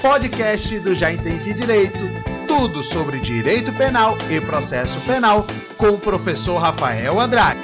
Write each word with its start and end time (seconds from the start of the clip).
podcast 0.00 0.78
do 0.80 0.94
Já 0.94 1.12
Entendi 1.12 1.52
Direito. 1.52 1.98
Tudo 2.48 2.82
sobre 2.82 3.20
direito 3.20 3.70
penal 3.74 4.16
e 4.30 4.40
processo 4.40 4.98
penal 5.02 5.44
com 5.76 5.90
o 5.90 6.00
professor 6.00 6.56
Rafael 6.56 7.20
Andrade. 7.20 7.60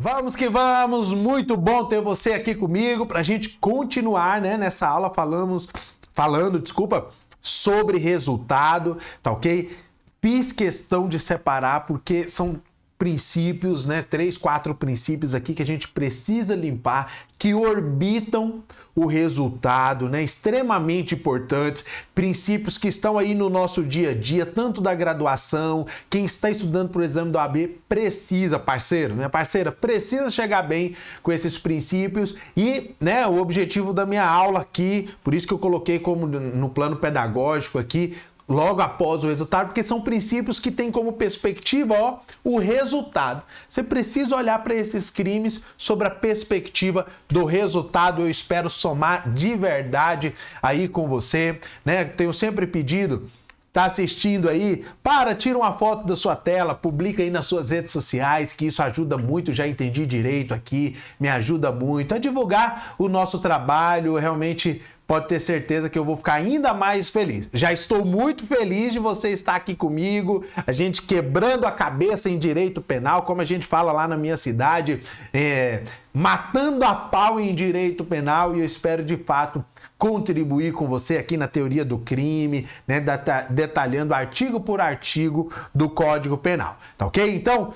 Vamos 0.00 0.36
que 0.36 0.48
vamos, 0.48 1.12
muito 1.12 1.56
bom 1.56 1.84
ter 1.84 2.00
você 2.00 2.34
aqui 2.34 2.54
comigo 2.54 3.04
para 3.04 3.18
a 3.18 3.22
gente 3.24 3.58
continuar, 3.58 4.40
né? 4.40 4.56
Nessa 4.56 4.86
aula 4.86 5.12
falamos, 5.12 5.68
falando, 6.12 6.60
desculpa, 6.60 7.08
sobre 7.42 7.98
resultado, 7.98 8.96
tá 9.20 9.32
ok? 9.32 9.76
Fiz 10.22 10.52
questão 10.52 11.08
de 11.08 11.18
separar 11.18 11.84
porque 11.84 12.28
são 12.28 12.60
princípios, 12.98 13.86
né? 13.86 14.02
Três, 14.02 14.36
quatro 14.36 14.74
princípios 14.74 15.34
aqui 15.34 15.54
que 15.54 15.62
a 15.62 15.66
gente 15.66 15.86
precisa 15.88 16.56
limpar, 16.56 17.12
que 17.38 17.54
orbitam 17.54 18.64
o 18.94 19.06
resultado, 19.06 20.08
né? 20.08 20.22
Extremamente 20.22 21.14
importantes, 21.14 21.84
princípios 22.12 22.76
que 22.76 22.88
estão 22.88 23.16
aí 23.16 23.34
no 23.34 23.48
nosso 23.48 23.84
dia 23.84 24.10
a 24.10 24.14
dia, 24.14 24.44
tanto 24.44 24.80
da 24.80 24.92
graduação, 24.92 25.86
quem 26.10 26.24
está 26.24 26.50
estudando 26.50 26.88
para 26.88 27.00
o 27.00 27.04
exame 27.04 27.30
do 27.30 27.38
AB 27.38 27.78
precisa, 27.88 28.58
parceiro, 28.58 29.14
né? 29.14 29.28
Parceira, 29.28 29.70
precisa 29.70 30.30
chegar 30.30 30.62
bem 30.62 30.96
com 31.22 31.30
esses 31.30 31.56
princípios 31.56 32.34
e, 32.56 32.90
né? 33.00 33.24
O 33.28 33.38
objetivo 33.40 33.92
da 33.92 34.04
minha 34.04 34.26
aula 34.26 34.60
aqui, 34.60 35.08
por 35.22 35.32
isso 35.32 35.46
que 35.46 35.54
eu 35.54 35.58
coloquei 35.58 36.00
como 36.00 36.26
no 36.26 36.68
plano 36.68 36.96
pedagógico 36.96 37.78
aqui, 37.78 38.16
logo 38.48 38.80
após 38.80 39.24
o 39.24 39.28
resultado, 39.28 39.66
porque 39.66 39.82
são 39.82 40.00
princípios 40.00 40.58
que 40.58 40.70
têm 40.70 40.90
como 40.90 41.12
perspectiva 41.12 41.94
ó, 41.94 42.18
o 42.42 42.58
resultado. 42.58 43.42
Você 43.68 43.82
precisa 43.82 44.36
olhar 44.36 44.62
para 44.64 44.74
esses 44.74 45.10
crimes 45.10 45.60
sobre 45.76 46.08
a 46.08 46.10
perspectiva 46.10 47.06
do 47.28 47.44
resultado. 47.44 48.22
Eu 48.22 48.30
espero 48.30 48.70
somar 48.70 49.30
de 49.30 49.54
verdade 49.54 50.34
aí 50.62 50.88
com 50.88 51.06
você, 51.06 51.60
né? 51.84 52.04
Tenho 52.04 52.32
sempre 52.32 52.66
pedido 52.66 53.28
tá 53.70 53.84
assistindo 53.84 54.48
aí, 54.48 54.84
para, 55.04 55.36
tira 55.36 55.56
uma 55.56 55.72
foto 55.72 56.04
da 56.04 56.16
sua 56.16 56.34
tela, 56.34 56.74
publica 56.74 57.22
aí 57.22 57.30
nas 57.30 57.46
suas 57.46 57.70
redes 57.70 57.92
sociais, 57.92 58.52
que 58.52 58.66
isso 58.66 58.82
ajuda 58.82 59.16
muito, 59.16 59.52
já 59.52 59.68
entendi 59.68 60.04
direito 60.04 60.52
aqui, 60.52 60.96
me 61.20 61.28
ajuda 61.28 61.70
muito 61.70 62.12
a 62.12 62.18
divulgar 62.18 62.96
o 62.98 63.08
nosso 63.08 63.38
trabalho, 63.38 64.16
realmente 64.16 64.82
pode 65.08 65.26
ter 65.26 65.40
certeza 65.40 65.88
que 65.88 65.98
eu 65.98 66.04
vou 66.04 66.18
ficar 66.18 66.34
ainda 66.34 66.74
mais 66.74 67.08
feliz. 67.08 67.48
Já 67.54 67.72
estou 67.72 68.04
muito 68.04 68.46
feliz 68.46 68.92
de 68.92 68.98
você 68.98 69.30
estar 69.30 69.56
aqui 69.56 69.74
comigo, 69.74 70.44
a 70.66 70.70
gente 70.70 71.00
quebrando 71.00 71.64
a 71.66 71.72
cabeça 71.72 72.28
em 72.28 72.38
direito 72.38 72.82
penal, 72.82 73.22
como 73.22 73.40
a 73.40 73.44
gente 73.44 73.66
fala 73.66 73.90
lá 73.90 74.06
na 74.06 74.18
minha 74.18 74.36
cidade, 74.36 75.00
é, 75.32 75.82
matando 76.12 76.84
a 76.84 76.94
pau 76.94 77.40
em 77.40 77.54
direito 77.54 78.04
penal 78.04 78.54
e 78.54 78.60
eu 78.60 78.66
espero 78.66 79.02
de 79.02 79.16
fato 79.16 79.64
contribuir 79.96 80.72
com 80.72 80.86
você 80.86 81.16
aqui 81.16 81.38
na 81.38 81.48
teoria 81.48 81.86
do 81.86 81.98
crime, 81.98 82.68
né, 82.86 83.02
detalhando 83.48 84.12
artigo 84.12 84.60
por 84.60 84.78
artigo 84.78 85.50
do 85.74 85.88
Código 85.88 86.36
Penal, 86.36 86.76
tá 86.98 87.06
ok? 87.06 87.34
Então, 87.34 87.72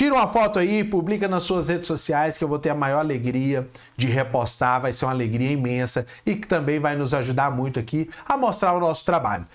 Tira 0.00 0.14
uma 0.14 0.26
foto 0.26 0.58
aí, 0.58 0.82
publica 0.82 1.28
nas 1.28 1.42
suas 1.42 1.68
redes 1.68 1.86
sociais 1.86 2.38
que 2.38 2.42
eu 2.42 2.48
vou 2.48 2.58
ter 2.58 2.70
a 2.70 2.74
maior 2.74 3.00
alegria 3.00 3.68
de 3.98 4.06
repostar, 4.06 4.80
vai 4.80 4.94
ser 4.94 5.04
uma 5.04 5.10
alegria 5.10 5.50
imensa 5.50 6.06
e 6.24 6.34
que 6.34 6.48
também 6.48 6.80
vai 6.80 6.96
nos 6.96 7.12
ajudar 7.12 7.50
muito 7.50 7.78
aqui 7.78 8.08
a 8.24 8.34
mostrar 8.34 8.72
o 8.72 8.80
nosso 8.80 9.04
trabalho. 9.04 9.46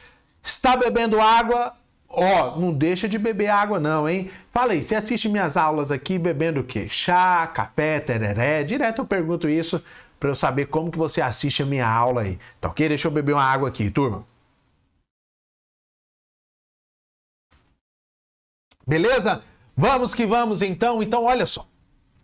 Está 0.44 0.78
bebendo 0.78 1.20
água? 1.20 1.74
Ó, 2.08 2.54
oh, 2.54 2.60
não 2.60 2.72
deixa 2.72 3.10
de 3.10 3.18
beber 3.18 3.48
água 3.48 3.80
não, 3.80 4.08
hein? 4.08 4.30
Fala 4.52 4.74
aí, 4.74 4.84
você 4.84 4.94
assiste 4.94 5.28
minhas 5.28 5.58
aulas 5.58 5.92
aqui 5.92 6.20
bebendo 6.20 6.60
o 6.60 6.64
quê? 6.64 6.88
Chá, 6.88 7.48
café, 7.48 8.00
tereré? 8.00 8.64
Direto 8.64 9.00
eu 9.00 9.06
pergunto 9.08 9.50
isso 9.50 9.82
para 10.20 10.30
eu 10.30 10.36
saber 10.36 10.66
como 10.68 10.92
que 10.92 10.98
você 11.00 11.22
assiste 11.22 11.64
a 11.64 11.66
minha 11.66 11.88
aula 11.90 12.22
aí. 12.22 12.38
Tá 12.62 12.70
ok? 12.70 12.88
Deixa 12.88 13.08
eu 13.08 13.12
beber 13.12 13.34
uma 13.34 13.44
água 13.44 13.68
aqui, 13.70 13.90
turma. 13.90 14.24
Beleza? 18.86 19.42
Vamos 19.76 20.14
que 20.14 20.26
vamos 20.26 20.62
então. 20.62 21.04
Então, 21.04 21.26
olha 21.26 21.46
só. 21.46 21.68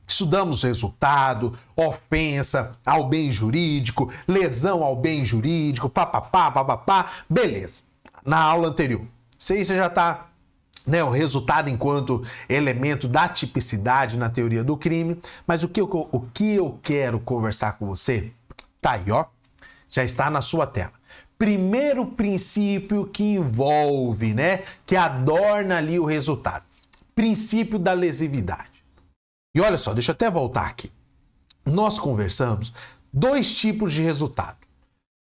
Estudamos 0.07 0.63
resultado, 0.63 1.57
ofensa 1.75 2.71
ao 2.85 3.07
bem 3.07 3.31
jurídico, 3.31 4.11
lesão 4.27 4.83
ao 4.83 4.95
bem 4.95 5.23
jurídico, 5.23 5.89
papapá, 5.89 6.51
papapá. 6.51 7.11
Beleza. 7.29 7.83
Na 8.25 8.41
aula 8.41 8.67
anterior. 8.67 9.05
Sei 9.37 9.63
você 9.63 9.75
já 9.75 9.87
está 9.87 10.27
né, 10.85 11.03
o 11.03 11.09
resultado 11.09 11.69
enquanto 11.69 12.23
elemento 12.49 13.07
da 13.07 13.27
tipicidade 13.27 14.17
na 14.17 14.29
teoria 14.29 14.63
do 14.63 14.75
crime, 14.75 15.19
mas 15.45 15.63
o 15.63 15.69
que, 15.69 15.79
eu, 15.79 16.09
o 16.11 16.19
que 16.19 16.55
eu 16.55 16.79
quero 16.81 17.19
conversar 17.19 17.73
com 17.73 17.87
você 17.87 18.31
tá 18.81 18.93
aí, 18.93 19.11
ó, 19.11 19.25
já 19.89 20.03
está 20.03 20.29
na 20.29 20.41
sua 20.41 20.65
tela. 20.65 20.93
Primeiro 21.37 22.05
princípio 22.05 23.05
que 23.05 23.23
envolve, 23.23 24.33
né, 24.33 24.63
que 24.85 24.95
adorna 24.95 25.77
ali 25.77 25.99
o 25.99 26.05
resultado 26.05 26.70
princípio 27.15 27.77
da 27.77 27.93
lesividade. 27.93 28.83
E 29.55 29.61
olha 29.61 29.77
só, 29.77 29.93
deixa 29.93 30.11
eu 30.11 30.13
até 30.13 30.29
voltar 30.29 30.67
aqui. 30.67 30.91
Nós 31.65 31.99
conversamos 31.99 32.73
dois 33.11 33.55
tipos 33.55 33.93
de 33.93 34.01
resultado: 34.01 34.57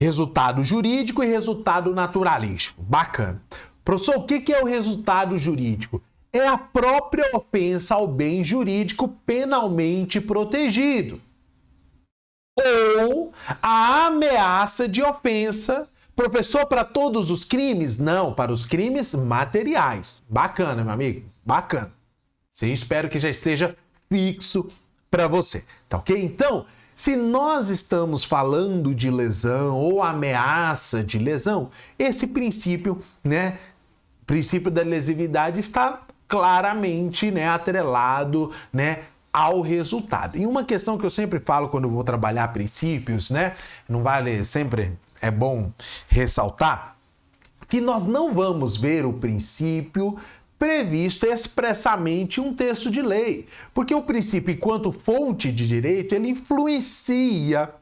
resultado 0.00 0.62
jurídico 0.62 1.22
e 1.22 1.26
resultado 1.26 1.94
naturalístico. 1.94 2.82
Bacana. 2.82 3.42
Professor, 3.84 4.16
o 4.16 4.24
que 4.24 4.52
é 4.52 4.62
o 4.62 4.66
resultado 4.66 5.36
jurídico? 5.36 6.02
É 6.32 6.46
a 6.46 6.56
própria 6.56 7.28
ofensa 7.34 7.96
ao 7.96 8.06
bem 8.06 8.44
jurídico 8.44 9.08
penalmente 9.26 10.20
protegido. 10.20 11.20
Ou 13.04 13.32
a 13.60 14.06
ameaça 14.06 14.88
de 14.88 15.02
ofensa. 15.02 15.88
Professor, 16.14 16.66
para 16.66 16.84
todos 16.84 17.30
os 17.30 17.44
crimes? 17.44 17.96
Não, 17.96 18.32
para 18.32 18.52
os 18.52 18.66
crimes 18.66 19.14
materiais. 19.14 20.22
Bacana, 20.28 20.84
meu 20.84 20.92
amigo. 20.92 21.29
Bacana. 21.44 21.92
Sim, 22.52 22.72
espero 22.72 23.08
que 23.08 23.18
já 23.18 23.30
esteja 23.30 23.76
fixo 24.10 24.68
para 25.10 25.26
você, 25.26 25.64
tá 25.88 25.98
ok? 25.98 26.16
Então, 26.22 26.66
se 26.94 27.16
nós 27.16 27.70
estamos 27.70 28.24
falando 28.24 28.94
de 28.94 29.10
lesão 29.10 29.76
ou 29.76 30.02
ameaça 30.02 31.02
de 31.02 31.18
lesão, 31.18 31.70
esse 31.98 32.26
princípio, 32.26 33.02
né, 33.24 33.58
princípio 34.26 34.70
da 34.70 34.82
lesividade 34.82 35.60
está 35.60 36.02
claramente, 36.28 37.30
né, 37.30 37.48
atrelado, 37.48 38.52
né, 38.72 39.04
ao 39.32 39.60
resultado. 39.60 40.36
E 40.36 40.46
uma 40.46 40.64
questão 40.64 40.98
que 40.98 41.06
eu 41.06 41.10
sempre 41.10 41.40
falo 41.40 41.68
quando 41.68 41.88
vou 41.88 42.04
trabalhar 42.04 42.48
princípios, 42.48 43.30
né, 43.30 43.54
não 43.88 44.02
vale 44.02 44.44
sempre 44.44 44.92
é 45.22 45.30
bom 45.30 45.70
ressaltar 46.08 46.96
que 47.70 47.80
nós 47.80 48.04
não 48.04 48.34
vamos 48.34 48.76
ver 48.76 49.06
o 49.06 49.12
princípio 49.12 50.18
previsto 50.60 51.24
expressamente 51.24 52.38
um 52.38 52.52
texto 52.52 52.90
de 52.90 53.00
lei, 53.00 53.46
porque 53.72 53.94
o 53.94 54.02
princípio, 54.02 54.52
enquanto 54.52 54.92
fonte 54.92 55.50
de 55.50 55.66
direito, 55.66 56.14
ele 56.14 56.28
influencia 56.28 57.72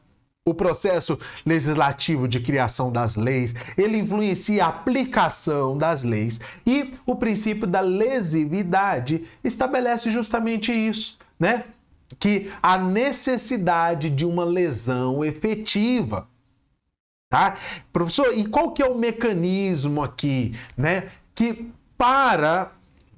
o 0.47 0.53
processo 0.53 1.19
legislativo 1.45 2.25
de 2.25 2.39
criação 2.39 2.89
das 2.89 3.17
leis, 3.17 3.53
ele 3.77 3.97
influencia 3.97 4.63
a 4.63 4.69
aplicação 4.69 5.77
das 5.77 6.03
leis 6.03 6.39
e 6.65 6.93
o 7.05 7.17
princípio 7.17 7.67
da 7.67 7.81
lesividade 7.81 9.25
estabelece 9.43 10.09
justamente 10.09 10.71
isso, 10.71 11.17
né? 11.37 11.65
Que 12.17 12.49
a 12.63 12.77
necessidade 12.77 14.09
de 14.09 14.25
uma 14.25 14.45
lesão 14.45 15.23
efetiva, 15.23 16.29
tá? 17.29 17.57
Professor, 17.91 18.33
e 18.37 18.45
qual 18.45 18.71
que 18.71 18.81
é 18.81 18.87
o 18.87 18.97
mecanismo 18.97 20.01
aqui, 20.01 20.57
né? 20.77 21.09
Que 21.35 21.69
para 21.99 22.71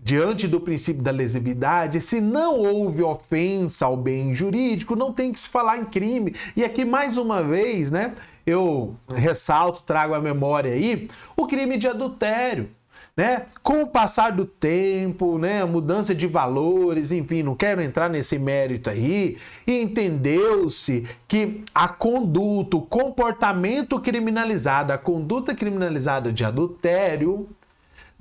diante 0.04 0.48
do 0.48 0.60
princípio 0.60 1.04
da 1.04 1.12
lesividade, 1.12 2.02
se 2.02 2.20
não 2.20 2.58
houve 2.58 3.04
ofensa 3.04 3.86
ao 3.86 3.96
bem 3.96 4.34
jurídico, 4.34 4.96
não 4.96 5.14
tem 5.14 5.32
que 5.32 5.40
se 5.40 5.48
falar 5.48 5.78
em 5.78 5.86
crime. 5.86 6.34
E 6.56 6.64
aqui 6.64 6.84
mais 6.84 7.16
uma 7.20 7.44
vez, 7.44 7.92
né, 7.92 8.16
eu 8.44 8.96
ressalto, 9.08 9.84
trago 9.84 10.16
a 10.16 10.20
memória 10.20 10.74
aí, 10.74 11.08
o 11.38 11.46
crime 11.46 11.78
de 11.78 11.88
adultério. 11.88 12.72
Né? 13.16 13.46
Com 13.62 13.84
o 13.84 13.88
passar 13.88 14.32
do 14.32 14.46
tempo, 14.46 15.38
né, 15.38 15.62
a 15.62 15.68
mudança 15.68 16.16
de 16.16 16.26
valores, 16.26 17.12
enfim, 17.12 17.44
não 17.44 17.54
quero 17.54 17.84
entrar 17.84 18.10
nesse 18.10 18.40
mérito 18.40 18.90
aí, 18.90 19.38
entendeu-se 19.68 21.06
que 21.28 21.64
a 21.76 21.88
conduta, 21.88 22.78
o 22.78 22.82
comportamento 22.82 24.00
criminalizado, 24.00 24.92
a 24.92 24.98
conduta 24.98 25.54
criminalizada 25.54 26.32
de 26.32 26.44
adultério, 26.44 27.48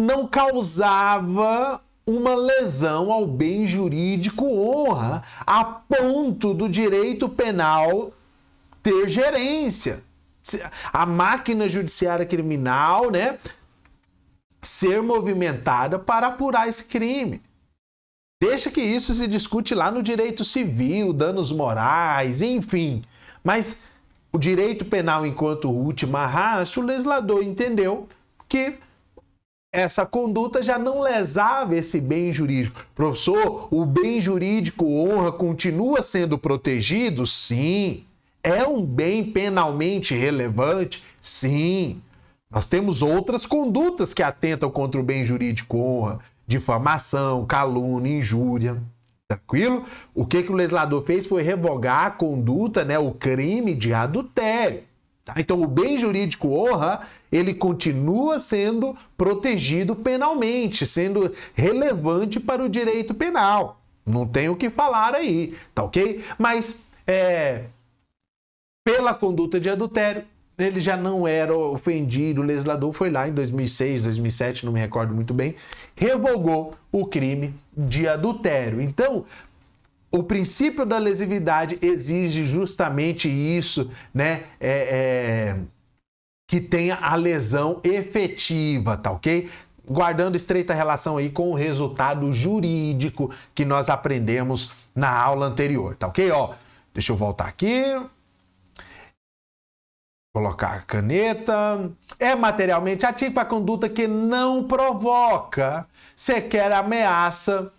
não 0.01 0.27
causava 0.27 1.81
uma 2.07 2.35
lesão 2.35 3.13
ao 3.13 3.27
bem 3.27 3.67
jurídico 3.67 4.47
honra, 4.47 5.23
a 5.47 5.63
ponto 5.63 6.55
do 6.55 6.69
direito 6.69 7.29
penal 7.29 8.13
ter 8.83 9.09
gerência. 9.09 10.03
A 10.91 11.05
máquina 11.05 11.69
judiciária 11.69 12.25
criminal, 12.25 13.11
né, 13.11 13.39
ser 14.61 15.03
movimentada 15.03 15.99
para 15.99 16.29
apurar 16.29 16.67
esse 16.67 16.85
crime. 16.85 17.43
Deixa 18.43 18.71
que 18.71 18.81
isso 18.81 19.13
se 19.13 19.27
discute 19.27 19.75
lá 19.75 19.91
no 19.91 20.03
direito 20.03 20.47
civil, 20.47 21.13
danos 21.13 21.53
morais, 21.53 22.41
enfim. 22.41 23.05
Mas 23.45 23.83
o 24.33 24.39
direito 24.39 24.87
penal 24.87 25.27
enquanto 25.27 25.71
última 25.71 26.27
raça, 26.27 26.81
o 26.81 26.83
legislador 26.83 27.43
entendeu 27.43 28.09
que 28.49 28.79
essa 29.73 30.05
conduta 30.05 30.63
já 30.63 30.79
não 30.79 31.01
lesava 31.01 31.77
esse 31.77 32.01
bem 32.01 32.33
jurídico. 32.33 32.85
Professor, 32.95 33.69
o 33.71 33.85
bem 33.87 34.21
jurídico 34.21 34.85
honra 34.85 35.31
continua 35.31 36.03
sendo 36.03 36.37
protegido? 36.37 37.27
Sim. 37.27 38.05
É 38.43 38.67
um 38.67 38.85
bem 38.85 39.23
penalmente 39.25 40.15
relevante? 40.15 41.05
Sim. 41.21 42.01
Nós 42.51 42.67
temos 42.67 43.01
outras 43.01 43.47
condutas 43.47 44.13
que 44.13 44.23
atentam 44.23 44.71
contra 44.71 45.01
o 45.01 45.05
bem 45.05 45.25
jurídico 45.25 45.79
honra, 45.79 46.19
difamação, 46.47 47.47
calúnia, 47.47 48.19
injúria. 48.19 48.83
Tranquilo? 49.29 49.85
O 50.13 50.27
que, 50.27 50.43
que 50.43 50.51
o 50.51 50.57
legislador 50.57 51.05
fez 51.05 51.29
foi 51.29 51.43
revogar 51.43 52.07
a 52.07 52.11
conduta, 52.11 52.85
né, 52.85 52.99
o 52.99 53.13
crime 53.13 53.73
de 53.73 53.95
adultério. 53.95 54.83
Tá? 55.31 55.41
Então, 55.41 55.63
o 55.63 55.67
bem 55.67 55.99
jurídico 55.99 56.49
honra, 56.53 57.01
ele 57.31 57.55
continua 57.55 58.39
sendo 58.39 58.97
protegido 59.17 59.95
penalmente, 59.95 60.85
sendo 60.85 61.33
relevante 61.55 62.41
para 62.41 62.65
o 62.65 62.69
direito 62.69 63.15
penal. 63.15 63.81
Não 64.05 64.27
tem 64.27 64.49
o 64.49 64.57
que 64.57 64.69
falar 64.69 65.15
aí, 65.15 65.55
tá 65.75 65.85
ok? 65.85 66.23
Mas, 66.39 66.81
é, 67.07 67.65
pela 68.85 69.15
conduta 69.15 69.61
de 69.61 69.71
adultério, 69.71 70.25
ele 70.59 70.81
já 70.81 70.97
não 70.97 71.27
era 71.27 71.57
ofendido. 71.57 72.41
O 72.41 72.45
legislador 72.45 72.93
foi 72.93 73.11
lá 73.11 73.29
em 73.29 73.33
2006, 73.33 74.03
2007, 74.03 74.67
não 74.67 74.73
me 74.73 74.81
recordo 74.81 75.15
muito 75.15 75.33
bem, 75.33 75.55
revogou 75.95 76.75
o 76.91 77.07
crime 77.07 77.55
de 77.77 78.09
adultério. 78.09 78.81
Então, 78.81 79.25
o 80.13 80.23
princípio 80.23 80.85
da 80.85 80.99
lesividade 80.99 81.79
exige 81.81 82.45
justamente 82.45 83.29
isso, 83.29 83.91
né? 84.13 84.45
É, 84.59 84.71
é, 84.71 85.59
que 86.49 86.61
tenha 86.61 86.97
a 86.97 87.15
lesão 87.15 87.81
efetiva, 87.85 88.97
tá 88.97 89.13
ok? 89.13 89.49
Guardando 89.89 90.35
estreita 90.35 90.75
relação 90.75 91.17
aí 91.17 91.31
com 91.31 91.51
o 91.51 91.55
resultado 91.55 92.33
jurídico 92.33 93.31
que 93.55 93.65
nós 93.65 93.89
aprendemos 93.89 94.71
na 94.95 95.17
aula 95.17 95.47
anterior, 95.47 95.95
tá 95.95 96.09
ok? 96.09 96.29
Ó, 96.33 96.55
deixa 96.93 97.13
eu 97.13 97.17
voltar 97.17 97.47
aqui. 97.47 97.85
Colocar 100.35 100.75
a 100.75 100.81
caneta. 100.83 101.89
É 102.19 102.35
materialmente 102.35 103.07
ativo 103.07 103.39
a 103.39 103.45
conduta 103.45 103.89
que 103.89 104.09
não 104.09 104.65
provoca 104.65 105.87
sequer 106.17 106.73
ameaça 106.73 107.73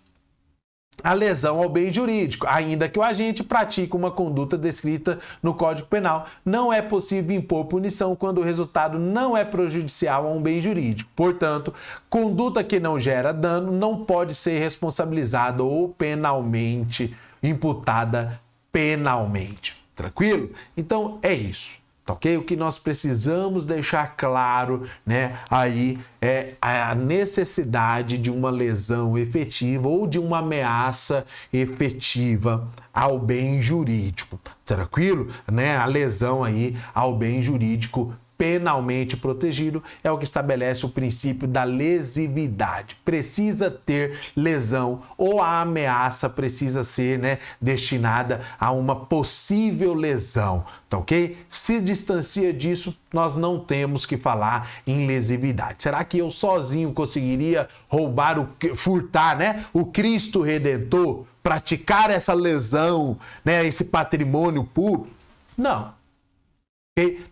a 1.02 1.12
lesão 1.12 1.60
ao 1.60 1.68
bem 1.68 1.92
jurídico, 1.92 2.46
ainda 2.46 2.88
que 2.88 2.98
o 2.98 3.02
agente 3.02 3.42
pratique 3.42 3.96
uma 3.96 4.10
conduta 4.10 4.56
descrita 4.56 5.18
no 5.42 5.54
Código 5.54 5.88
Penal. 5.88 6.26
Não 6.44 6.72
é 6.72 6.80
possível 6.80 7.36
impor 7.36 7.64
punição 7.66 8.14
quando 8.14 8.38
o 8.38 8.44
resultado 8.44 8.98
não 8.98 9.36
é 9.36 9.44
prejudicial 9.44 10.26
a 10.26 10.30
um 10.30 10.40
bem 10.40 10.62
jurídico. 10.62 11.10
Portanto, 11.16 11.74
conduta 12.08 12.62
que 12.62 12.78
não 12.78 12.98
gera 12.98 13.32
dano 13.32 13.72
não 13.72 14.04
pode 14.04 14.34
ser 14.34 14.60
responsabilizada 14.60 15.62
ou 15.62 15.88
penalmente 15.88 17.14
imputada 17.42 18.40
penalmente. 18.70 19.82
Tranquilo? 19.94 20.50
Então 20.76 21.18
é 21.22 21.34
isso. 21.34 21.81
Ok? 22.12 22.36
O 22.36 22.44
que 22.44 22.56
nós 22.56 22.78
precisamos 22.78 23.64
deixar 23.64 24.16
claro, 24.16 24.82
né, 25.04 25.34
aí 25.50 25.98
é 26.20 26.54
a 26.60 26.94
necessidade 26.94 28.18
de 28.18 28.30
uma 28.30 28.50
lesão 28.50 29.16
efetiva 29.16 29.88
ou 29.88 30.06
de 30.06 30.18
uma 30.18 30.38
ameaça 30.38 31.24
efetiva 31.52 32.68
ao 32.92 33.18
bem 33.18 33.60
jurídico. 33.60 34.38
Tranquilo? 34.64 35.28
Né? 35.50 35.76
A 35.76 35.86
lesão 35.86 36.44
aí 36.44 36.76
ao 36.94 37.16
bem 37.16 37.42
jurídico 37.42 38.14
penalmente 38.42 39.16
protegido, 39.16 39.80
é 40.02 40.10
o 40.10 40.18
que 40.18 40.24
estabelece 40.24 40.84
o 40.84 40.88
princípio 40.88 41.46
da 41.46 41.62
lesividade. 41.62 42.96
Precisa 43.04 43.70
ter 43.70 44.18
lesão 44.34 45.00
ou 45.16 45.40
a 45.40 45.60
ameaça 45.60 46.28
precisa 46.28 46.82
ser 46.82 47.20
né, 47.20 47.38
destinada 47.60 48.40
a 48.58 48.72
uma 48.72 48.96
possível 48.96 49.94
lesão, 49.94 50.64
tá 50.90 50.98
ok? 50.98 51.36
Se 51.48 51.80
distancia 51.80 52.52
disso, 52.52 52.98
nós 53.12 53.36
não 53.36 53.60
temos 53.60 54.04
que 54.04 54.16
falar 54.16 54.68
em 54.84 55.06
lesividade. 55.06 55.84
Será 55.84 56.02
que 56.02 56.18
eu 56.18 56.28
sozinho 56.28 56.92
conseguiria 56.92 57.68
roubar, 57.88 58.40
o, 58.40 58.48
furtar 58.74 59.38
né, 59.38 59.66
o 59.72 59.86
Cristo 59.86 60.42
Redentor? 60.42 61.26
Praticar 61.44 62.10
essa 62.10 62.34
lesão, 62.34 63.16
né, 63.44 63.64
esse 63.64 63.84
patrimônio 63.84 64.64
público? 64.64 65.14
Não, 65.56 65.92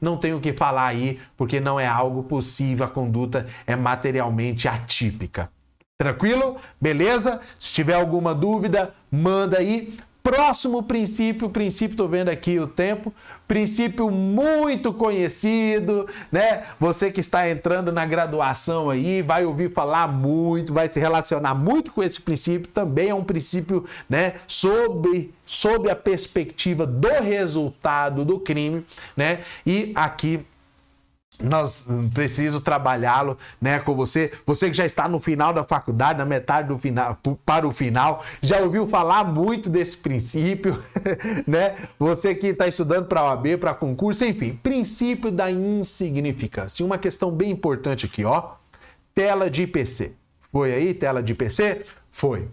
não 0.00 0.16
tenho 0.16 0.38
o 0.38 0.40
que 0.40 0.54
falar 0.54 0.86
aí, 0.86 1.20
porque 1.36 1.60
não 1.60 1.78
é 1.78 1.86
algo 1.86 2.22
possível, 2.22 2.86
a 2.86 2.88
conduta 2.88 3.46
é 3.66 3.76
materialmente 3.76 4.66
atípica. 4.66 5.50
Tranquilo? 5.98 6.56
Beleza? 6.80 7.40
Se 7.58 7.74
tiver 7.74 7.92
alguma 7.92 8.34
dúvida, 8.34 8.94
manda 9.10 9.58
aí. 9.58 9.98
Próximo 10.22 10.82
princípio, 10.82 11.48
princípio, 11.48 11.94
estou 11.94 12.08
vendo 12.08 12.28
aqui 12.28 12.58
o 12.58 12.66
tempo, 12.66 13.12
princípio 13.48 14.10
muito 14.10 14.92
conhecido, 14.92 16.06
né? 16.30 16.64
Você 16.78 17.10
que 17.10 17.20
está 17.20 17.48
entrando 17.48 17.90
na 17.90 18.04
graduação 18.04 18.90
aí, 18.90 19.22
vai 19.22 19.46
ouvir 19.46 19.72
falar 19.72 20.08
muito, 20.08 20.74
vai 20.74 20.88
se 20.88 21.00
relacionar 21.00 21.54
muito 21.54 21.90
com 21.90 22.02
esse 22.02 22.20
princípio, 22.20 22.68
também 22.68 23.08
é 23.08 23.14
um 23.14 23.24
princípio, 23.24 23.86
né, 24.08 24.34
sobre, 24.46 25.32
sobre 25.46 25.90
a 25.90 25.96
perspectiva 25.96 26.86
do 26.86 27.08
resultado 27.22 28.24
do 28.24 28.38
crime, 28.38 28.84
né? 29.16 29.40
E 29.66 29.92
aqui 29.94 30.44
nós 31.40 31.86
preciso 32.12 32.60
trabalhá-lo, 32.60 33.36
né, 33.60 33.78
com 33.78 33.94
você. 33.94 34.30
Você 34.46 34.70
que 34.70 34.76
já 34.76 34.84
está 34.84 35.08
no 35.08 35.20
final 35.20 35.52
da 35.52 35.64
faculdade, 35.64 36.18
na 36.18 36.24
metade 36.24 36.68
do 36.68 36.78
final 36.78 37.18
para 37.44 37.66
o 37.66 37.72
final, 37.72 38.24
já 38.40 38.58
ouviu 38.58 38.86
falar 38.86 39.24
muito 39.24 39.68
desse 39.68 39.96
princípio, 39.96 40.82
né? 41.46 41.76
Você 41.98 42.34
que 42.34 42.48
está 42.48 42.66
estudando 42.66 43.06
para 43.06 43.24
OAB, 43.24 43.58
para 43.58 43.74
concurso, 43.74 44.24
enfim, 44.24 44.58
princípio 44.62 45.30
da 45.30 45.50
insignificância. 45.50 46.84
Uma 46.84 46.98
questão 46.98 47.30
bem 47.30 47.50
importante 47.50 48.06
aqui, 48.06 48.24
ó. 48.24 48.52
Tela 49.14 49.50
de 49.50 49.62
IPC. 49.62 50.12
Foi 50.52 50.72
aí 50.72 50.94
tela 50.94 51.22
de 51.22 51.32
IPC? 51.32 51.84
Foi. 52.10 52.48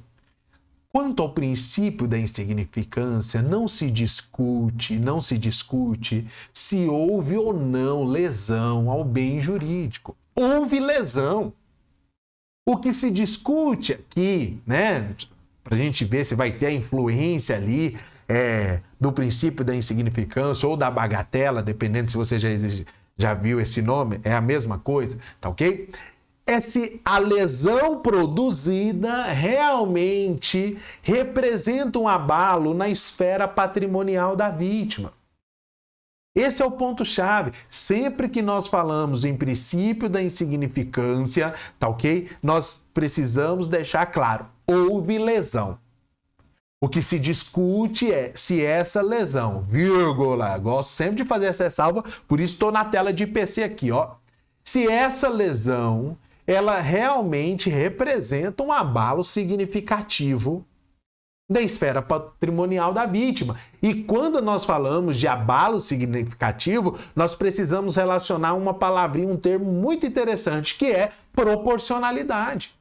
Quanto 0.98 1.22
ao 1.22 1.30
princípio 1.30 2.08
da 2.08 2.18
insignificância, 2.18 3.40
não 3.40 3.68
se 3.68 3.92
discute, 3.92 4.98
não 4.98 5.22
se 5.22 5.38
discute 5.38 6.26
se 6.52 6.88
houve 6.88 7.38
ou 7.38 7.54
não 7.54 8.04
lesão 8.04 8.90
ao 8.90 9.04
bem 9.04 9.40
jurídico. 9.40 10.18
Houve 10.36 10.80
lesão. 10.80 11.54
O 12.68 12.78
que 12.78 12.92
se 12.92 13.12
discute 13.12 13.94
aqui, 13.94 14.60
né, 14.66 15.14
para 15.64 15.76
a 15.76 15.78
gente 15.78 16.04
ver 16.04 16.26
se 16.26 16.33
vai 16.33 16.52
ter 16.52 16.66
a 16.66 16.71
influência 16.71 17.56
ali 17.56 17.95
é, 18.28 18.80
do 19.00 19.12
princípio 19.12 19.64
da 19.64 19.76
insignificância 19.76 20.68
ou 20.68 20.76
da 20.76 20.90
bagatela, 20.90 21.62
dependendo 21.62 22.10
se 22.10 22.18
você 22.18 22.40
já, 22.40 22.50
já 23.16 23.36
viu 23.36 23.62
esse 23.62 23.83
nome, 23.83 24.19
é 24.24 24.33
a 24.33 24.42
mesma 24.42 24.80
coisa, 24.80 25.19
tá 25.40 25.48
ok? 25.48 25.92
É 26.47 26.61
se 26.61 27.01
a 27.04 27.19
lesão 27.19 27.99
produzida 27.99 29.25
realmente 29.25 30.77
representa 31.01 31.99
um 31.99 32.07
abalo 32.07 32.73
na 32.73 32.87
esfera 32.87 33.47
patrimonial 33.47 34.35
da 34.35 34.49
vítima. 34.49 35.11
Esse 36.33 36.61
é 36.61 36.66
o 36.66 36.71
ponto-chave. 36.71 37.51
Sempre 37.68 38.30
que 38.30 38.42
nós 38.42 38.68
falamos 38.68 39.25
em 39.25 39.35
princípio 39.35 40.07
da 40.07 40.21
insignificância, 40.21 41.54
tá 41.77 41.89
ok? 41.89 42.30
Nós 42.42 42.83
precisamos 42.94 43.68
deixar 43.68 44.06
claro: 44.06 44.45
houve 44.66 45.18
lesão. 45.18 45.77
O 46.80 46.87
que 46.87 47.01
se 47.01 47.18
discute 47.18 48.11
é 48.11 48.31
se 48.35 48.63
essa 48.63 49.01
lesão, 49.01 49.63
vírgula, 49.63 50.56
gosto 50.59 50.89
sempre 50.89 51.16
de 51.16 51.25
fazer 51.25 51.47
essa 51.47 51.71
salva, 51.71 52.04
por 52.27 52.39
isso 52.39 52.54
estou 52.54 52.71
na 52.71 52.85
tela 52.85 53.11
de 53.11 53.23
IPC 53.23 53.63
aqui, 53.63 53.92
ó. 53.92 54.11
Se 54.63 54.87
essa 54.87 55.27
lesão 55.27 56.16
ela 56.47 56.80
realmente 56.80 57.69
representa 57.69 58.63
um 58.63 58.71
abalo 58.71 59.21
significativo 59.21 60.66
da 61.49 61.61
esfera 61.61 62.01
patrimonial 62.01 62.94
da 62.94 63.06
vítima. 63.06 63.59
E 63.81 64.04
quando 64.04 64.42
nós 64.42 64.66
falamos 64.66 65.18
de 65.18 65.27
abalo 65.27 65.80
significativo, 65.80 66.97
nós 67.16 67.35
precisamos 67.35 67.97
relacionar 67.97 68.54
uma 68.54 68.73
palavrinha, 68.73 69.33
um 69.33 69.37
termo 69.37 69.71
muito 69.71 70.06
interessante, 70.06 70.75
que 70.77 70.92
é 70.92 71.11
proporcionalidade. 71.33 72.75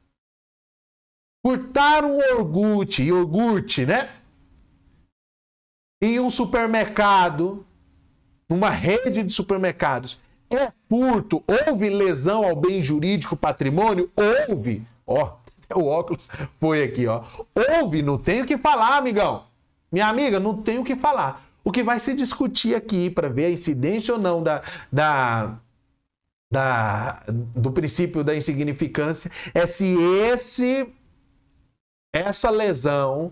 Furtar 1.45 2.03
um 2.03 2.21
iogurte, 2.21 3.03
iogurte, 3.03 3.85
né? 3.85 4.11
Em 6.01 6.19
um 6.19 6.29
supermercado, 6.29 7.65
numa 8.49 8.69
rede 8.69 9.23
de 9.23 9.33
supermercados, 9.33 10.19
é 10.49 10.71
furto, 10.89 11.43
houve 11.67 11.89
lesão 11.89 12.45
ao 12.45 12.55
bem 12.55 12.81
jurídico 12.81 13.35
patrimônio? 13.35 14.09
Houve. 14.15 14.85
Ó, 15.05 15.35
o 15.75 15.85
óculos 15.85 16.27
foi 16.59 16.83
aqui, 16.83 17.07
ó. 17.07 17.23
Houve, 17.55 18.01
não 18.01 18.17
tenho 18.17 18.43
o 18.43 18.47
que 18.47 18.57
falar, 18.57 18.97
amigão. 18.97 19.45
Minha 19.91 20.07
amiga, 20.07 20.39
não 20.39 20.61
tenho 20.61 20.81
o 20.81 20.85
que 20.85 20.95
falar. 20.95 21.45
O 21.63 21.71
que 21.71 21.83
vai 21.83 21.99
se 21.99 22.13
discutir 22.13 22.75
aqui 22.75 23.09
para 23.09 23.29
ver 23.29 23.45
a 23.45 23.51
incidência 23.51 24.13
ou 24.13 24.19
não 24.19 24.41
da, 24.41 24.61
da, 24.91 25.59
da, 26.51 27.23
do 27.27 27.71
princípio 27.71 28.23
da 28.23 28.35
insignificância 28.35 29.29
é 29.53 29.65
se 29.65 29.95
esse 30.31 30.87
essa 32.13 32.49
lesão, 32.49 33.31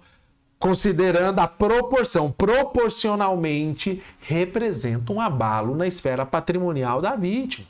considerando 0.66 1.38
a 1.38 1.48
proporção, 1.48 2.32
proporcionalmente, 2.32 4.02
representa 4.20 5.14
um 5.14 5.22
abalo 5.22 5.76
na 5.76 5.86
esfera 5.86 6.26
patrimonial 6.26 7.00
da 7.00 7.16
vítima. 7.16 7.68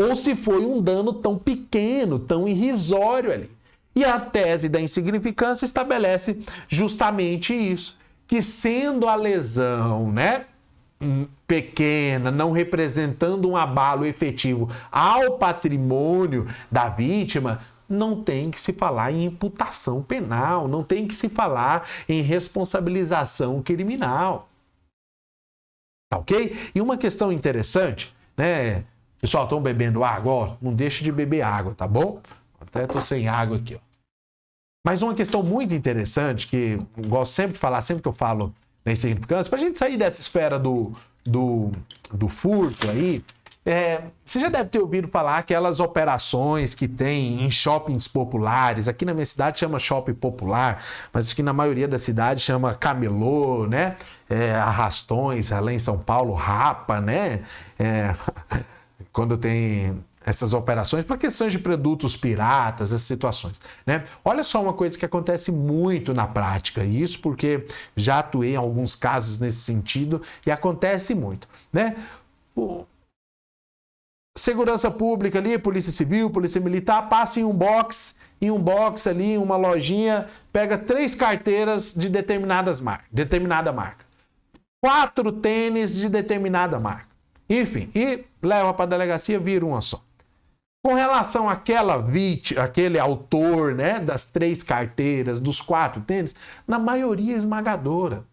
Ou 0.00 0.16
se 0.16 0.34
foi 0.34 0.64
um 0.64 0.80
dano 0.80 1.12
tão 1.12 1.36
pequeno, 1.36 2.18
tão 2.18 2.48
irrisório 2.48 3.30
ali. 3.30 3.50
E 3.94 4.06
a 4.06 4.18
tese 4.18 4.70
da 4.70 4.80
insignificância 4.80 5.66
estabelece 5.66 6.40
justamente 6.66 7.52
isso, 7.52 7.98
que 8.26 8.40
sendo 8.40 9.06
a 9.06 9.14
lesão, 9.14 10.10
né, 10.10 10.46
pequena, 11.46 12.30
não 12.30 12.52
representando 12.52 13.50
um 13.50 13.54
abalo 13.54 14.06
efetivo 14.06 14.70
ao 14.90 15.32
patrimônio 15.36 16.46
da 16.70 16.88
vítima, 16.88 17.60
não 17.88 18.22
tem 18.22 18.50
que 18.50 18.60
se 18.60 18.72
falar 18.72 19.12
em 19.12 19.24
imputação 19.24 20.02
penal, 20.02 20.66
não 20.66 20.82
tem 20.82 21.06
que 21.06 21.14
se 21.14 21.28
falar 21.28 21.88
em 22.08 22.22
responsabilização 22.22 23.62
criminal. 23.62 24.48
Tá 26.10 26.18
ok? 26.18 26.56
E 26.74 26.80
uma 26.80 26.96
questão 26.96 27.32
interessante, 27.32 28.14
né? 28.36 28.84
Pessoal, 29.20 29.44
estão 29.44 29.62
bebendo 29.62 30.02
água? 30.02 30.32
Ó, 30.32 30.56
não 30.60 30.74
deixe 30.74 31.04
de 31.04 31.12
beber 31.12 31.42
água, 31.42 31.74
tá 31.74 31.86
bom? 31.86 32.20
Até 32.60 32.86
tô 32.86 33.00
sem 33.00 33.28
água 33.28 33.56
aqui, 33.56 33.76
ó. 33.76 33.92
Mas 34.84 35.00
uma 35.00 35.14
questão 35.14 35.42
muito 35.42 35.72
interessante, 35.74 36.46
que 36.48 36.78
eu 36.96 37.08
gosto 37.08 37.32
sempre 37.32 37.52
de 37.52 37.58
falar, 37.60 37.80
sempre 37.82 38.02
que 38.02 38.08
eu 38.08 38.12
falo 38.12 38.52
na 38.84 38.92
insignificância, 38.92 39.48
para 39.48 39.60
a 39.60 39.62
gente 39.62 39.78
sair 39.78 39.96
dessa 39.96 40.20
esfera 40.20 40.58
do, 40.58 40.92
do, 41.24 41.70
do 42.12 42.28
furto 42.28 42.90
aí, 42.90 43.24
é, 43.64 44.02
você 44.24 44.40
já 44.40 44.48
deve 44.48 44.70
ter 44.70 44.80
ouvido 44.80 45.06
falar 45.06 45.38
aquelas 45.38 45.78
operações 45.78 46.74
que 46.74 46.88
tem 46.88 47.44
em 47.44 47.50
shoppings 47.50 48.08
populares. 48.08 48.88
Aqui 48.88 49.04
na 49.04 49.14
minha 49.14 49.26
cidade 49.26 49.60
chama 49.60 49.78
shopping 49.78 50.14
popular, 50.14 50.82
mas 51.12 51.30
aqui 51.30 51.42
na 51.42 51.52
maioria 51.52 51.86
da 51.86 51.98
cidade 51.98 52.40
chama 52.40 52.74
camelô, 52.74 53.66
né? 53.68 53.96
É, 54.28 54.54
arrastões, 54.54 55.52
além 55.52 55.76
em 55.76 55.78
São 55.78 55.96
Paulo, 55.96 56.32
rapa, 56.34 57.00
né? 57.00 57.42
É, 57.78 58.14
quando 59.12 59.36
tem 59.36 59.96
essas 60.24 60.52
operações 60.52 61.04
para 61.04 61.16
questões 61.16 61.52
de 61.52 61.58
produtos 61.58 62.16
piratas, 62.16 62.92
essas 62.92 63.06
situações, 63.06 63.60
né? 63.86 64.02
Olha 64.24 64.42
só 64.42 64.60
uma 64.60 64.72
coisa 64.72 64.98
que 64.98 65.04
acontece 65.04 65.52
muito 65.52 66.12
na 66.12 66.26
prática, 66.26 66.84
isso 66.84 67.20
porque 67.20 67.64
já 67.96 68.18
atuei 68.18 68.54
em 68.54 68.56
alguns 68.56 68.96
casos 68.96 69.38
nesse 69.38 69.60
sentido 69.60 70.20
e 70.44 70.50
acontece 70.50 71.14
muito, 71.14 71.48
né? 71.72 71.94
Segurança 74.36 74.90
pública 74.90 75.38
ali, 75.38 75.58
polícia 75.58 75.92
civil, 75.92 76.30
polícia 76.30 76.60
militar, 76.60 77.08
passa 77.08 77.40
em 77.40 77.44
um 77.44 77.52
box, 77.52 78.16
em 78.40 78.50
um 78.50 78.58
box 78.58 79.06
ali, 79.06 79.36
uma 79.38 79.56
lojinha, 79.56 80.26
pega 80.52 80.78
três 80.78 81.14
carteiras 81.14 81.94
de 81.94 82.08
determinadas 82.08 82.80
mar 82.80 83.04
determinada 83.10 83.72
marca, 83.72 84.04
quatro 84.82 85.30
tênis 85.30 85.94
de 85.96 86.08
determinada 86.08 86.78
marca, 86.78 87.08
enfim, 87.48 87.90
e 87.94 88.24
leva 88.42 88.72
para 88.74 88.84
a 88.84 88.88
delegacia, 88.88 89.38
vira 89.38 89.64
uma 89.64 89.80
só. 89.80 90.02
Com 90.84 90.94
relação 90.94 91.48
àquela 91.48 91.98
vítima, 91.98 92.62
aquele 92.62 92.98
autor, 92.98 93.72
né, 93.72 94.00
das 94.00 94.24
três 94.24 94.64
carteiras, 94.64 95.38
dos 95.38 95.60
quatro 95.60 96.02
tênis, 96.02 96.34
na 96.66 96.76
maioria 96.76 97.36
esmagadora, 97.36 98.24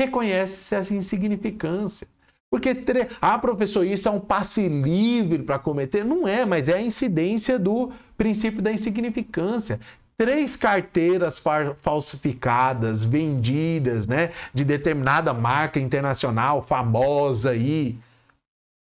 reconhece-se 0.00 0.74
essa 0.74 0.94
insignificância. 0.94 2.08
Porque, 2.50 2.74
tre... 2.74 3.06
ah, 3.20 3.38
professor, 3.38 3.86
isso 3.86 4.08
é 4.08 4.10
um 4.10 4.18
passe 4.18 4.68
livre 4.68 5.44
para 5.44 5.58
cometer? 5.58 6.04
Não 6.04 6.26
é, 6.26 6.44
mas 6.44 6.68
é 6.68 6.74
a 6.74 6.82
incidência 6.82 7.58
do 7.58 7.92
princípio 8.18 8.60
da 8.60 8.72
insignificância. 8.72 9.78
Três 10.16 10.56
carteiras 10.56 11.42
falsificadas, 11.80 13.04
vendidas, 13.04 14.06
né, 14.06 14.30
de 14.52 14.64
determinada 14.64 15.32
marca 15.32 15.78
internacional 15.80 16.60
famosa 16.60 17.50
aí, 17.50 17.96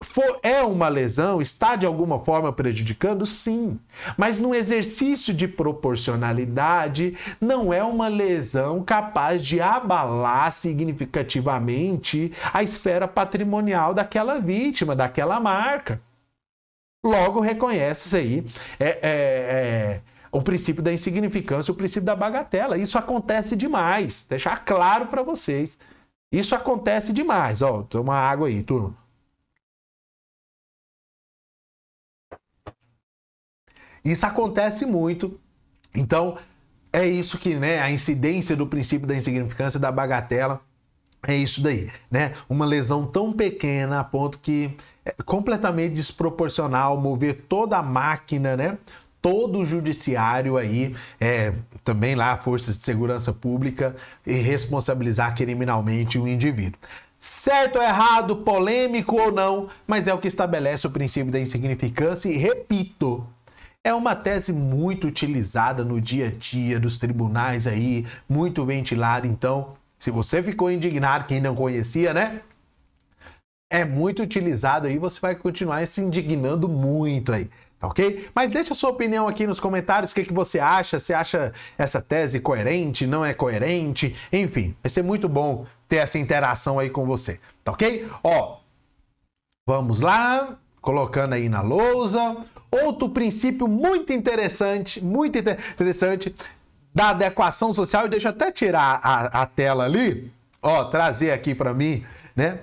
for, 0.02 0.40
é 0.42 0.62
uma 0.64 0.88
lesão, 0.88 1.42
está 1.42 1.76
de 1.76 1.86
alguma 1.86 2.20
forma 2.20 2.52
prejudicando? 2.54 3.26
Sim. 3.26 3.80
Mas 4.18 4.40
no 4.40 4.56
exercício 4.56 5.34
de 5.34 5.48
proporcionalidade, 5.48 7.18
não 7.40 7.74
é 7.74 7.84
uma 7.84 8.08
lesão 8.08 8.84
capaz 8.84 9.44
de 9.44 9.60
abalar 9.60 10.52
significativamente 10.52 12.32
a 12.54 12.64
esfera 12.64 13.08
patrimonial 13.08 13.94
daquela 13.94 14.40
vítima, 14.40 14.96
daquela 14.96 15.40
marca. 15.40 16.02
Logo, 17.06 17.40
reconhece-se 17.40 18.18
aí 18.18 18.46
é, 18.80 18.90
é, 18.90 19.00
é, 19.02 20.02
o 20.32 20.42
princípio 20.42 20.84
da 20.84 20.92
insignificância, 20.92 21.72
o 21.72 21.76
princípio 21.76 22.06
da 22.06 22.16
bagatela. 22.16 22.78
Isso 22.78 22.98
acontece 22.98 23.56
demais. 23.56 24.26
Deixar 24.30 24.66
claro 24.66 25.08
para 25.08 25.24
vocês. 25.24 25.78
Isso 26.32 26.56
acontece 26.56 27.14
demais. 27.14 27.62
Ó, 27.62 27.84
toma 27.84 28.16
água 28.16 28.48
aí, 28.48 28.62
turma. 28.62 28.96
Isso 34.12 34.26
acontece 34.26 34.86
muito. 34.86 35.40
Então, 35.96 36.38
é 36.92 37.08
isso 37.08 37.38
que, 37.38 37.56
né, 37.56 37.80
a 37.80 37.92
incidência 37.92 38.56
do 38.56 38.66
princípio 38.66 39.08
da 39.08 39.16
insignificância 39.16 39.80
da 39.80 39.92
bagatela 39.92 40.62
é 41.28 41.36
isso 41.36 41.62
daí, 41.62 41.90
né? 42.10 42.32
Uma 42.50 42.66
lesão 42.66 43.06
tão 43.06 43.34
pequena 43.34 44.00
a 44.00 44.04
ponto 44.04 44.40
que 44.40 44.76
é 45.04 45.12
completamente 45.24 45.94
desproporcional 45.94 47.00
mover 47.00 47.46
toda 47.48 47.78
a 47.78 47.84
máquina, 47.84 48.56
né? 48.56 48.78
Todo 49.22 49.60
o 49.60 49.66
judiciário 49.66 50.56
aí, 50.56 50.96
é, 51.20 51.54
também 51.84 52.16
lá, 52.16 52.38
forças 52.38 52.78
de 52.78 52.86
segurança 52.86 53.34
pública, 53.34 53.96
e 54.26 54.34
responsabilizar 54.34 55.36
criminalmente 55.36 56.18
o 56.18 56.26
indivíduo. 56.26 56.80
Certo 57.20 57.76
ou 57.76 57.84
errado, 57.84 58.38
polêmico 58.38 59.20
ou 59.20 59.30
não, 59.30 59.68
mas 59.86 60.08
é 60.08 60.14
o 60.14 60.20
que 60.20 60.28
estabelece 60.30 60.88
o 60.88 60.90
princípio 60.90 61.34
da 61.34 61.40
insignificância 61.40 62.30
e, 62.30 62.38
repito, 62.38 63.28
é 63.84 63.94
uma 63.94 64.16
tese 64.16 64.52
muito 64.52 65.08
utilizada 65.08 65.84
no 65.84 66.00
dia 66.02 66.28
a 66.28 66.32
dia 66.32 66.80
dos 66.80 66.98
tribunais 66.98 67.68
aí, 67.68 68.06
muito 68.28 68.66
ventilada. 68.66 69.26
Então, 69.26 69.76
se 69.98 70.12
você 70.12 70.44
ficou 70.44 70.72
indignado, 70.72 71.26
quem 71.26 71.42
não 71.42 71.56
conhecia, 71.56 72.14
né? 72.14 72.42
É 73.72 73.86
muito 73.86 74.24
utilizado 74.24 74.88
aí, 74.88 74.98
você 74.98 75.20
vai 75.20 75.36
continuar 75.36 75.86
se 75.86 76.02
indignando 76.02 76.68
muito 76.68 77.32
aí. 77.32 77.50
Tá 77.80 77.88
ok? 77.88 78.30
Mas 78.36 78.50
deixa 78.50 78.74
a 78.74 78.76
sua 78.76 78.90
opinião 78.90 79.26
aqui 79.26 79.48
nos 79.48 79.60
comentários, 79.60 80.12
o 80.12 80.16
que, 80.16 80.26
que 80.26 80.34
você 80.34 80.60
acha, 80.60 81.00
você 81.00 81.14
acha 81.14 81.54
essa 81.78 82.02
tese 82.02 82.42
coerente, 82.42 83.08
não 83.08 83.24
é 83.24 83.34
coerente, 83.34 84.14
enfim, 84.34 84.76
vai 84.84 84.90
ser 84.90 85.02
muito 85.02 85.30
bom 85.30 85.66
ter 85.88 85.98
essa 85.98 86.20
interação 86.20 86.78
aí 86.78 86.90
com 86.90 87.06
você, 87.06 87.40
tá 87.64 87.72
ok? 87.72 88.06
Ó, 88.22 88.58
vamos 89.66 90.02
lá, 90.02 90.58
colocando 90.82 91.34
aí 91.34 91.48
na 91.48 91.62
lousa, 91.62 92.36
Outro 92.72 93.10
princípio 93.10 93.68
muito 93.68 94.14
interessante, 94.14 95.04
muito 95.04 95.38
interessante 95.38 96.36
da 96.94 97.10
adequação 97.10 97.74
social, 97.74 98.08
deixa 98.08 98.28
eu 98.28 98.32
até 98.32 98.52
tirar 98.52 99.00
a, 99.04 99.42
a 99.42 99.46
tela 99.46 99.86
ali, 99.86 100.32
ó, 100.62 100.84
trazer 100.86 101.32
aqui 101.32 101.56
para 101.56 101.74
mim, 101.74 102.04
né? 102.36 102.60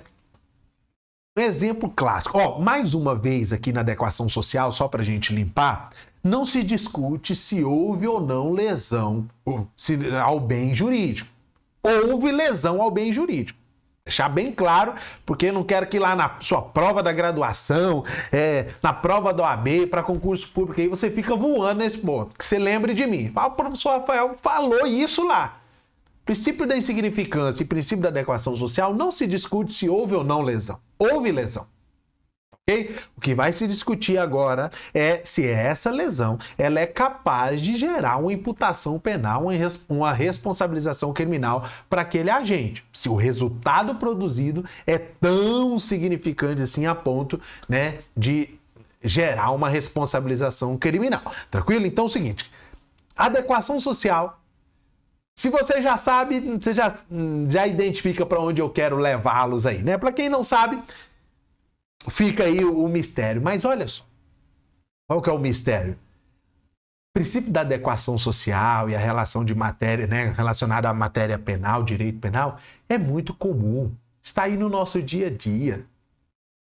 Um 1.37 1.41
exemplo 1.41 1.89
clássico. 1.89 2.37
Ó, 2.37 2.59
mais 2.59 2.93
uma 2.93 3.13
vez 3.15 3.53
aqui 3.53 3.71
na 3.71 3.81
adequação 3.81 4.27
social, 4.27 4.71
só 4.71 4.87
para 4.87 5.01
a 5.01 5.05
gente 5.05 5.33
limpar, 5.33 5.91
não 6.23 6.45
se 6.45 6.63
discute 6.63 7.35
se 7.35 7.63
houve 7.63 8.07
ou 8.07 8.19
não 8.19 8.51
lesão 8.53 9.27
ao 10.23 10.39
bem 10.39 10.73
jurídico. 10.73 11.29
Houve 11.83 12.31
lesão 12.31 12.81
ao 12.81 12.89
bem 12.89 13.13
jurídico. 13.13 13.59
Deixar 14.07 14.29
bem 14.29 14.53
claro, 14.53 14.93
porque 15.25 15.51
não 15.51 15.65
quero 15.65 15.85
que 15.85 15.99
lá 15.99 16.15
na 16.15 16.37
sua 16.39 16.61
prova 16.61 17.03
da 17.03 17.11
graduação, 17.11 18.05
é, 18.31 18.67
na 18.81 18.93
prova 18.93 19.33
da 19.33 19.43
OAB, 19.43 19.87
para 19.91 20.01
concurso 20.01 20.47
público, 20.47 20.79
aí 20.79 20.87
você 20.87 21.11
fica 21.11 21.35
voando 21.35 21.79
nesse 21.79 21.97
ponto. 21.97 22.33
Que 22.37 22.45
você 22.45 22.57
lembre 22.57 22.93
de 22.93 23.05
mim. 23.05 23.29
Ah, 23.35 23.47
o 23.47 23.51
professor 23.51 23.99
Rafael 23.99 24.37
falou 24.41 24.87
isso 24.87 25.27
lá. 25.27 25.59
Princípio 26.23 26.65
da 26.65 26.77
insignificância 26.77 27.63
e 27.63 27.65
princípio 27.65 28.01
da 28.01 28.07
adequação 28.07 28.55
social 28.55 28.93
não 28.93 29.11
se 29.11 29.27
discute 29.27 29.73
se 29.73 29.89
houve 29.89 30.15
ou 30.15 30.23
não 30.23 30.41
lesão. 30.41 30.79
Houve 30.97 31.29
lesão. 31.29 31.67
O 33.15 33.21
que 33.21 33.33
vai 33.33 33.53
se 33.53 33.65
discutir 33.65 34.17
agora 34.17 34.69
é 34.93 35.21
se 35.23 35.47
essa 35.47 35.89
lesão 35.89 36.37
ela 36.57 36.81
é 36.81 36.85
capaz 36.85 37.61
de 37.61 37.77
gerar 37.77 38.17
uma 38.17 38.33
imputação 38.33 38.99
penal, 38.99 39.45
uma 39.87 40.11
responsabilização 40.11 41.13
criminal 41.13 41.65
para 41.89 42.01
aquele 42.01 42.29
agente. 42.29 42.83
Se 42.91 43.07
o 43.07 43.15
resultado 43.15 43.95
produzido 43.95 44.65
é 44.85 44.97
tão 44.97 45.79
significante 45.79 46.61
assim 46.61 46.85
a 46.85 46.93
ponto 46.93 47.39
né, 47.69 47.99
de 48.17 48.49
gerar 49.01 49.51
uma 49.51 49.69
responsabilização 49.69 50.77
criminal. 50.77 51.21
Tranquilo? 51.49 51.85
Então 51.85 52.03
é 52.03 52.07
o 52.07 52.11
seguinte: 52.11 52.51
adequação 53.15 53.79
social 53.79 54.41
Se 55.37 55.49
você 55.49 55.81
já 55.81 55.95
sabe, 55.95 56.41
você 56.41 56.73
já, 56.73 56.93
já 57.47 57.65
identifica 57.65 58.25
para 58.25 58.41
onde 58.41 58.61
eu 58.61 58.69
quero 58.69 58.97
levá-los 58.97 59.65
aí, 59.65 59.81
né? 59.81 59.97
Para 59.97 60.11
quem 60.11 60.27
não 60.27 60.43
sabe, 60.43 60.81
fica 62.09 62.43
aí 62.43 62.63
o, 62.63 62.87
mistério. 62.87 63.41
Mas 63.41 63.65
olha 63.65 63.87
só, 63.87 64.05
qual 65.07 65.21
que 65.21 65.29
é 65.29 65.33
o 65.33 65.39
mistério? 65.39 65.93
O 65.93 67.19
princípio 67.19 67.51
da 67.51 67.61
adequação 67.61 68.17
social 68.17 68.89
e 68.89 68.95
a 68.95 68.99
relação 68.99 69.43
de 69.43 69.55
matéria, 69.55 70.05
né, 70.05 70.33
relacionada 70.35 70.89
à 70.89 70.93
matéria 70.93 71.39
penal, 71.39 71.83
direito 71.83 72.19
penal, 72.19 72.59
é 72.87 72.97
muito 72.97 73.33
comum. 73.33 73.91
Está 74.21 74.43
aí 74.43 74.57
no 74.57 74.69
nosso 74.69 75.01
dia 75.01 75.27
a 75.27 75.29
dia. 75.29 75.85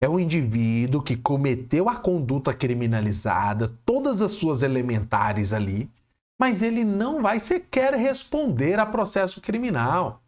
É 0.02 0.10
o 0.10 0.20
indivíduo 0.20 1.04
que 1.04 1.16
cometeu 1.16 1.88
a 1.88 1.96
conduta 1.96 2.54
criminalizada, 2.54 3.72
todas 3.86 4.22
as 4.22 4.32
suas 4.32 4.64
elementares 4.64 5.54
ali, 5.54 5.90
mas 6.40 6.64
ele 6.64 6.84
não 6.84 7.22
vai 7.22 7.40
sequer 7.40 7.94
responder 7.94 8.80
a 8.80 8.86
processo 8.86 9.40
criminal. 9.40 10.20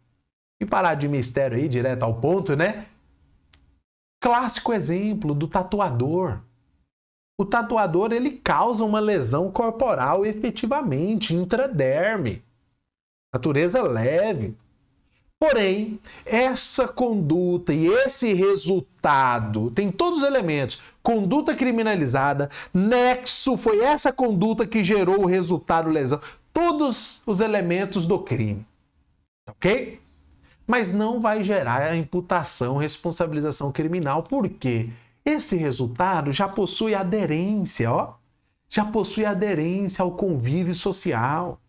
E 0.60 0.64
parar 0.64 0.94
de 0.94 1.08
mistério 1.08 1.58
aí, 1.58 1.68
direto 1.68 2.04
ao 2.04 2.14
ponto, 2.14 2.54
né? 2.54 2.86
Clássico 4.24 4.72
exemplo 4.72 5.34
do 5.34 5.46
tatuador. 5.46 6.40
O 7.38 7.44
tatuador 7.44 8.10
ele 8.10 8.30
causa 8.30 8.82
uma 8.82 8.98
lesão 8.98 9.52
corporal 9.52 10.24
efetivamente, 10.24 11.34
intraderme. 11.34 12.42
Natureza 13.34 13.82
leve. 13.82 14.56
Porém, 15.38 16.00
essa 16.24 16.88
conduta 16.88 17.74
e 17.74 17.86
esse 17.86 18.32
resultado 18.32 19.70
tem 19.72 19.92
todos 19.92 20.22
os 20.22 20.26
elementos. 20.26 20.80
Conduta 21.02 21.54
criminalizada, 21.54 22.48
nexo 22.72 23.58
foi 23.58 23.80
essa 23.80 24.10
conduta 24.10 24.66
que 24.66 24.82
gerou 24.82 25.20
o 25.20 25.26
resultado 25.26 25.90
lesão. 25.90 26.18
Todos 26.50 27.20
os 27.26 27.40
elementos 27.40 28.06
do 28.06 28.18
crime. 28.18 28.66
Ok? 29.46 30.00
Mas 30.66 30.92
não 30.92 31.20
vai 31.20 31.44
gerar 31.44 31.82
a 31.82 31.96
imputação, 31.96 32.76
responsabilização 32.76 33.70
criminal. 33.70 34.22
Por 34.22 34.48
quê? 34.48 34.90
Esse 35.24 35.56
resultado 35.56 36.32
já 36.32 36.48
possui 36.48 36.94
aderência, 36.94 37.90
ó. 37.90 38.14
Já 38.68 38.84
possui 38.84 39.24
aderência 39.24 40.02
ao 40.02 40.12
convívio 40.12 40.74
social 40.74 41.60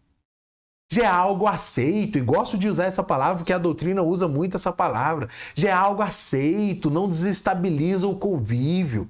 já 0.91 1.03
é 1.03 1.07
algo 1.07 1.47
aceito, 1.47 2.17
e 2.17 2.21
gosto 2.21 2.57
de 2.57 2.69
usar 2.69 2.85
essa 2.85 3.03
palavra 3.03 3.37
porque 3.37 3.53
a 3.53 3.57
doutrina 3.57 4.01
usa 4.03 4.27
muito 4.27 4.55
essa 4.55 4.71
palavra. 4.71 5.29
Já 5.55 5.69
é 5.69 5.73
algo 5.73 6.01
aceito, 6.01 6.91
não 6.91 7.07
desestabiliza 7.07 8.07
o 8.07 8.17
convívio. 8.17 9.09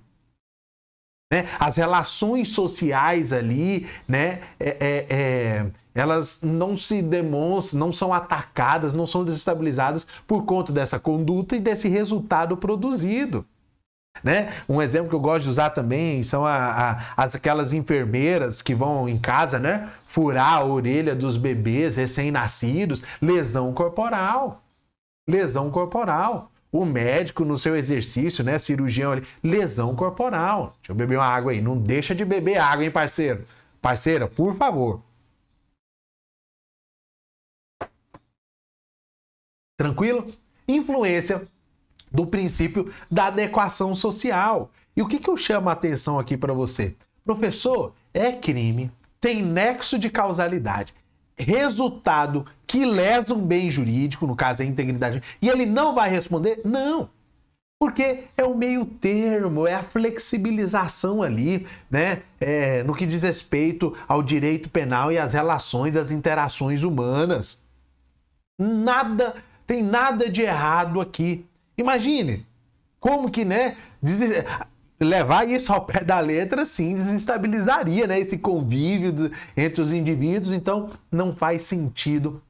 Né? 1.31 1.45
As 1.59 1.77
relações 1.77 2.49
sociais 2.49 3.33
ali, 3.33 3.87
né, 4.07 4.41
é, 4.59 4.77
é, 4.79 5.05
é, 5.09 5.65
elas 5.93 6.41
não 6.43 6.77
se 6.77 7.01
demonstram, 7.01 7.79
não 7.79 7.93
são 7.93 8.13
atacadas, 8.13 8.93
não 8.93 9.07
são 9.07 9.23
desestabilizadas 9.23 10.05
por 10.27 10.43
conta 10.43 10.71
dessa 10.71 10.99
conduta 10.99 11.55
e 11.55 11.59
desse 11.59 11.87
resultado 11.87 12.55
produzido. 12.55 13.45
Né? 14.23 14.53
Um 14.67 14.81
exemplo 14.81 15.09
que 15.09 15.15
eu 15.15 15.19
gosto 15.19 15.43
de 15.43 15.49
usar 15.49 15.71
também 15.71 16.23
são 16.23 16.45
a, 16.45 16.55
a, 16.55 17.23
as, 17.23 17.35
aquelas 17.35 17.73
enfermeiras 17.73 18.61
que 18.61 18.73
vão 18.73 19.09
em 19.09 19.17
casa 19.17 19.59
né, 19.59 19.89
furar 20.07 20.53
a 20.53 20.63
orelha 20.63 21.13
dos 21.15 21.37
bebês 21.37 21.95
recém-nascidos, 21.95 23.01
lesão 23.21 23.73
corporal. 23.73 24.61
Lesão 25.27 25.69
corporal. 25.71 26.51
O 26.75 26.83
médico 26.83 27.45
no 27.45 27.57
seu 27.57 27.73
exercício, 27.73 28.43
né, 28.43 28.59
cirurgião 28.59 29.13
ali, 29.13 29.25
lesão 29.41 29.95
corporal. 29.95 30.75
Deixa 30.81 30.91
eu 30.91 30.95
beber 30.95 31.17
uma 31.17 31.25
água 31.25 31.53
aí. 31.53 31.61
Não 31.61 31.77
deixa 31.77 32.13
de 32.13 32.25
beber 32.25 32.57
água, 32.57 32.83
hein, 32.83 32.91
parceiro? 32.91 33.47
Parceira, 33.81 34.27
por 34.27 34.57
favor. 34.57 35.01
Tranquilo? 39.79 40.29
Influência 40.67 41.47
do 42.11 42.27
princípio 42.27 42.93
da 43.09 43.27
adequação 43.27 43.95
social. 43.95 44.69
E 44.97 45.01
o 45.01 45.07
que, 45.07 45.17
que 45.17 45.29
eu 45.29 45.37
chamo 45.37 45.69
a 45.69 45.71
atenção 45.71 46.19
aqui 46.19 46.35
para 46.35 46.51
você? 46.51 46.93
Professor, 47.23 47.93
é 48.13 48.33
crime, 48.33 48.91
tem 49.21 49.41
nexo 49.41 49.97
de 49.97 50.09
causalidade, 50.09 50.93
resultado 51.37 52.45
que 52.65 52.85
lesa 52.85 53.33
um 53.33 53.45
bem 53.45 53.69
jurídico, 53.69 54.25
no 54.25 54.35
caso 54.35 54.63
a 54.63 54.65
integridade, 54.65 55.21
e 55.41 55.49
ele 55.49 55.65
não 55.65 55.93
vai 55.93 56.09
responder? 56.09 56.61
Não. 56.63 57.09
Porque 57.79 58.23
é 58.37 58.43
o 58.43 58.55
meio 58.55 58.85
termo, 58.85 59.67
é 59.67 59.73
a 59.73 59.83
flexibilização 59.83 61.21
ali, 61.21 61.67
né? 61.91 62.21
É, 62.39 62.83
no 62.83 62.95
que 62.95 63.05
diz 63.05 63.21
respeito 63.21 63.93
ao 64.07 64.23
direito 64.23 64.69
penal 64.69 65.11
e 65.11 65.17
às 65.17 65.33
relações, 65.33 65.95
as 65.95 66.09
interações 66.09 66.83
humanas. 66.83 67.61
Nada, 68.57 69.35
tem 69.67 69.83
nada 69.83 70.29
de 70.29 70.41
errado 70.41 71.01
aqui. 71.01 71.45
Imagine 71.77 72.45
como 72.99 73.29
que, 73.29 73.45
né, 73.45 73.75
levar 74.99 75.47
isso 75.47 75.73
ao 75.73 75.85
pé 75.85 76.03
da 76.03 76.19
letra, 76.19 76.63
sim, 76.65 76.95
desestabilizaria, 76.95 78.07
né, 78.07 78.19
esse 78.19 78.37
convívio 78.37 79.11
do, 79.11 79.31
entre 79.55 79.81
os 79.81 79.91
indivíduos, 79.91 80.53
então 80.53 80.91
não 81.11 81.35
faz 81.35 81.63
sentido 81.63 82.41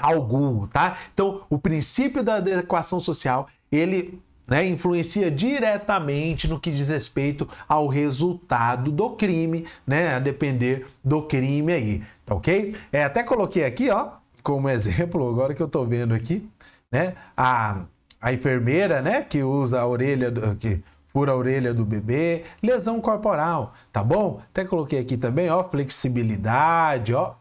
algum, 0.00 0.66
tá? 0.66 0.96
Então, 1.14 1.42
o 1.48 1.58
princípio 1.58 2.22
da 2.22 2.36
adequação 2.36 2.98
social, 2.98 3.48
ele 3.70 4.20
né, 4.48 4.66
influencia 4.66 5.30
diretamente 5.30 6.48
no 6.48 6.58
que 6.58 6.70
diz 6.70 6.88
respeito 6.88 7.48
ao 7.68 7.86
resultado 7.86 8.90
do 8.90 9.10
crime, 9.10 9.66
né, 9.86 10.14
a 10.14 10.18
depender 10.18 10.86
do 11.02 11.22
crime 11.22 11.72
aí, 11.72 12.02
tá 12.24 12.34
ok? 12.34 12.74
É, 12.92 13.04
até 13.04 13.22
coloquei 13.22 13.64
aqui, 13.64 13.88
ó, 13.90 14.10
como 14.42 14.68
exemplo, 14.68 15.28
agora 15.28 15.54
que 15.54 15.62
eu 15.62 15.68
tô 15.68 15.84
vendo 15.86 16.12
aqui, 16.12 16.46
né, 16.90 17.14
a 17.36 17.84
a 18.22 18.32
enfermeira, 18.32 19.02
né, 19.02 19.22
que 19.22 19.42
usa 19.42 19.80
a 19.80 19.86
orelha, 19.86 20.30
do, 20.30 20.54
que 20.54 20.80
fura 21.12 21.32
a 21.32 21.36
orelha 21.36 21.74
do 21.74 21.84
bebê, 21.84 22.44
lesão 22.62 23.00
corporal, 23.00 23.74
tá 23.92 24.02
bom? 24.02 24.40
Até 24.48 24.64
coloquei 24.64 24.98
aqui 24.98 25.16
também, 25.16 25.50
ó, 25.50 25.62
flexibilidade, 25.62 27.14
ó. 27.14 27.34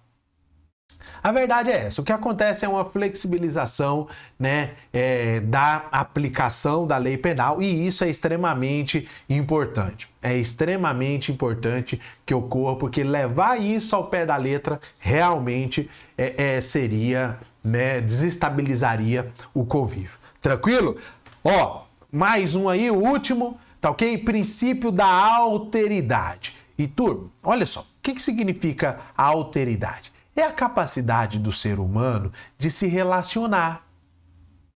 A 1.23 1.31
verdade 1.31 1.69
é 1.69 1.85
essa, 1.85 2.01
o 2.01 2.03
que 2.03 2.11
acontece 2.11 2.65
é 2.65 2.67
uma 2.69 2.83
flexibilização 2.83 4.07
né, 4.39 4.71
é, 4.91 5.39
da 5.39 5.85
aplicação 5.91 6.87
da 6.87 6.97
lei 6.97 7.15
penal 7.15 7.61
e 7.61 7.87
isso 7.87 8.03
é 8.03 8.09
extremamente 8.09 9.07
importante. 9.29 10.09
É 10.21 10.35
extremamente 10.35 11.31
importante 11.31 11.99
que 12.25 12.33
ocorra, 12.33 12.75
porque 12.75 13.03
levar 13.03 13.59
isso 13.59 13.95
ao 13.95 14.07
pé 14.07 14.25
da 14.25 14.35
letra 14.35 14.79
realmente 14.99 15.89
é, 16.17 16.55
é, 16.55 16.61
seria, 16.61 17.37
né, 17.63 18.01
desestabilizaria 18.01 19.31
o 19.53 19.63
convívio. 19.63 20.17
Tranquilo? 20.41 20.97
Ó, 21.43 21.83
mais 22.11 22.55
um 22.55 22.67
aí, 22.67 22.91
o 22.91 22.95
último, 22.95 23.57
tá 23.79 23.89
ok? 23.89 24.17
Princípio 24.17 24.91
da 24.91 25.07
alteridade. 25.07 26.55
E 26.77 26.87
turma, 26.87 27.31
olha 27.43 27.65
só, 27.65 27.81
o 27.81 27.85
que, 28.01 28.13
que 28.13 28.21
significa 28.21 28.99
alteridade? 29.15 30.11
É 30.35 30.43
a 30.43 30.51
capacidade 30.51 31.39
do 31.39 31.51
ser 31.51 31.79
humano 31.79 32.31
de 32.57 32.69
se 32.71 32.87
relacionar. 32.87 33.87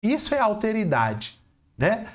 Isso 0.02 0.34
é 0.34 0.38
alteridade, 0.38 1.40
né? 1.78 2.06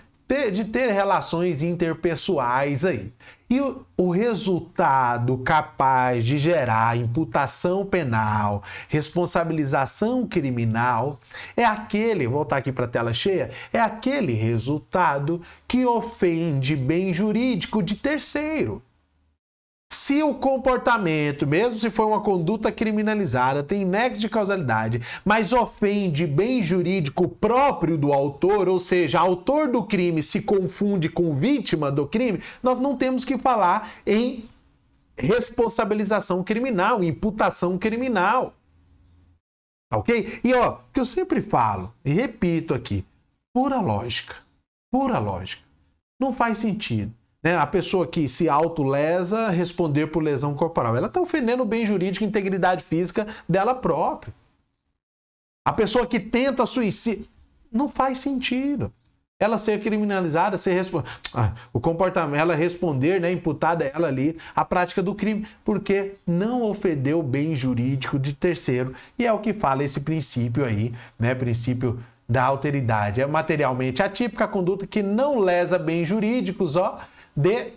De 0.52 0.66
ter 0.66 0.92
relações 0.92 1.64
interpessoais 1.64 2.84
aí. 2.84 3.14
E 3.50 3.62
o, 3.62 3.86
o, 3.96 4.10
resultado 4.10 5.38
capaz 5.38 6.26
de 6.26 6.38
gerar 6.38 6.98
imputação 6.98 7.86
penal, 7.86 8.62
responsabilização 8.90 10.28
criminal, 10.28 11.18
é 11.56 11.64
aquele, 11.64 12.28
voltar 12.28 12.58
aqui 12.58 12.74
para 12.74 12.84
a 12.84 12.90
tela 12.90 13.14
cheia, 13.14 13.50
é 13.72 13.80
aquele 13.80 14.34
resultado 14.34 15.42
que 15.66 15.86
ofende 15.86 16.76
bem 16.76 17.14
jurídico 17.14 17.82
de 17.82 17.96
terceiro. 17.96 18.82
Se 19.90 20.22
o 20.22 20.34
comportamento, 20.36 21.48
mesmo 21.48 21.80
se 21.80 21.90
for 21.90 22.08
uma 22.08 22.22
conduta 22.22 22.72
criminalizada, 22.72 23.64
tem 23.64 23.86
nexo 23.86 24.20
de 24.20 24.30
causalidade, 24.30 25.02
mas 25.24 25.54
ofende 25.54 26.28
bem 26.28 26.62
jurídico 26.62 27.28
próprio 27.30 27.98
do 27.98 28.12
autor, 28.12 28.68
ou 28.68 28.80
seja, 28.80 29.20
autor 29.20 29.70
do 29.72 29.82
crime 29.84 30.22
se 30.22 30.42
confunde 30.42 31.08
com 31.08 31.34
vítima 31.34 31.90
do 31.90 32.06
crime, 32.06 32.42
nós 32.62 32.80
não 32.80 32.98
temos 32.98 33.24
que 33.24 33.38
falar 33.38 33.90
em 34.06 34.50
responsabilização 35.18 36.44
criminal, 36.44 37.02
imputação 37.02 37.78
criminal. 37.78 38.54
Ok? 39.94 40.42
E 40.44 40.54
ó, 40.54 40.80
que 40.92 41.00
eu 41.00 41.06
sempre 41.06 41.42
falo 41.42 41.94
e 42.04 42.12
repito 42.12 42.74
aqui, 42.74 43.06
pura 43.54 43.80
lógica, 43.80 44.36
pura 44.92 45.18
lógica. 45.18 45.64
Não 46.20 46.34
faz 46.34 46.58
sentido 46.58 47.14
né, 47.48 47.56
a 47.56 47.66
pessoa 47.66 48.06
que 48.06 48.28
se 48.28 48.50
autolesa 48.50 49.48
responder 49.48 50.08
por 50.08 50.22
lesão 50.22 50.54
corporal. 50.54 50.98
Ela 50.98 51.08
está 51.08 51.22
ofendendo 51.22 51.64
o 51.64 51.66
bem 51.66 51.86
jurídico 51.86 52.26
e 52.26 52.28
integridade 52.28 52.84
física 52.84 53.26
dela 53.48 53.74
própria. 53.74 54.34
A 55.64 55.72
pessoa 55.72 56.06
que 56.06 56.20
tenta 56.20 56.66
suicídio. 56.66 57.26
Não 57.72 57.88
faz 57.88 58.20
sentido. 58.20 58.92
ela 59.40 59.58
ser 59.58 59.80
criminalizada, 59.80 60.58
ser 60.58 60.82
ah, 61.34 61.54
o 61.72 61.80
comportamento, 61.80 62.42
ela 62.42 62.56
responder, 62.56 63.22
né, 63.22 63.32
imputada 63.32 63.86
ela 63.86 64.08
ali 64.08 64.36
a 64.56 64.66
prática 64.66 65.02
do 65.02 65.14
crime, 65.14 65.48
porque 65.64 66.16
não 66.26 66.64
ofendeu 66.64 67.20
o 67.20 67.24
bem 67.24 67.54
jurídico 67.54 68.18
de 68.18 68.34
terceiro, 68.34 68.94
e 69.18 69.26
é 69.26 69.32
o 69.32 69.40
que 69.40 69.54
fala 69.54 69.84
esse 69.84 70.02
princípio 70.02 70.66
aí, 70.66 70.92
né, 71.20 71.36
princípio 71.36 72.00
da 72.28 72.44
alteridade. 72.44 73.22
É 73.22 73.28
materialmente 73.28 74.02
atípica 74.02 74.46
a 74.46 74.48
conduta 74.48 74.88
que 74.88 75.04
não 75.04 75.40
lesa 75.40 75.78
bens 75.78 76.08
jurídicos, 76.08 76.76
ó, 76.76 77.00
de 77.38 77.74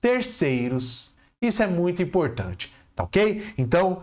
terceiros. 0.00 1.12
Isso 1.42 1.62
é 1.62 1.66
muito 1.66 2.00
importante, 2.00 2.72
tá 2.94 3.02
OK? 3.02 3.52
Então, 3.58 4.02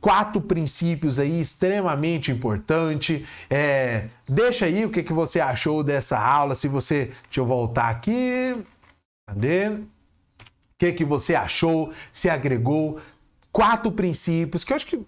quatro 0.00 0.40
princípios 0.40 1.18
aí 1.18 1.40
extremamente 1.40 2.30
importante. 2.30 3.26
É, 3.48 4.08
deixa 4.28 4.66
aí 4.66 4.84
o 4.84 4.90
que, 4.90 5.02
que 5.02 5.12
você 5.12 5.40
achou 5.40 5.82
dessa 5.82 6.18
aula. 6.18 6.54
Se 6.54 6.68
você. 6.68 7.06
Deixa 7.24 7.40
eu 7.40 7.46
voltar 7.46 7.88
aqui. 7.88 8.56
Cadê? 9.28 9.68
O 9.68 9.86
que, 10.78 10.92
que 10.92 11.04
você 11.04 11.34
achou? 11.34 11.92
Se 12.12 12.28
agregou? 12.28 13.00
Quatro 13.50 13.90
princípios 13.90 14.62
que 14.62 14.72
eu 14.72 14.76
acho 14.76 14.86
que. 14.86 15.04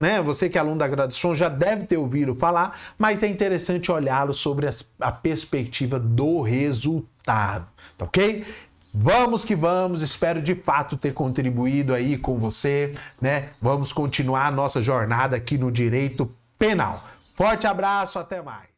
Né, 0.00 0.22
você 0.22 0.48
que 0.48 0.56
é 0.56 0.60
aluno 0.60 0.78
da 0.78 0.86
graduação 0.86 1.34
já 1.34 1.48
deve 1.48 1.84
ter 1.84 1.96
ouvido 1.96 2.32
falar, 2.36 2.78
mas 2.96 3.24
é 3.24 3.26
interessante 3.26 3.90
olhá-lo 3.90 4.32
sobre 4.32 4.68
a 5.00 5.10
perspectiva 5.10 5.98
do 5.98 6.40
resultado, 6.40 7.66
tá 7.96 8.04
ok? 8.04 8.46
Vamos 8.94 9.44
que 9.44 9.56
vamos, 9.56 10.00
espero 10.00 10.40
de 10.40 10.54
fato 10.54 10.96
ter 10.96 11.12
contribuído 11.12 11.92
aí 11.92 12.16
com 12.16 12.38
você, 12.38 12.94
né? 13.20 13.50
Vamos 13.60 13.92
continuar 13.92 14.46
a 14.46 14.50
nossa 14.52 14.80
jornada 14.80 15.36
aqui 15.36 15.58
no 15.58 15.70
direito 15.70 16.32
penal. 16.56 17.04
Forte 17.34 17.66
abraço, 17.66 18.20
até 18.20 18.40
mais. 18.40 18.77